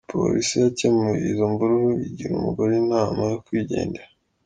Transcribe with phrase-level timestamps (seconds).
[0.11, 4.07] Polisi yakemuye izo mvururu, igira umugore inama yo kwigendera.